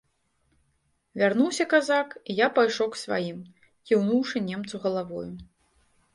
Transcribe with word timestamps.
Вярнуўся 1.21 1.67
казак, 1.73 2.15
і 2.29 2.37
я 2.39 2.47
пайшоў 2.57 2.87
к 2.97 3.01
сваім, 3.03 3.39
кіўнуўшы 3.93 4.37
немцу 4.49 4.75
галавою. 4.89 5.29